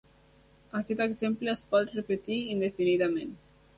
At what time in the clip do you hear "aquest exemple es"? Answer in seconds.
0.79-1.63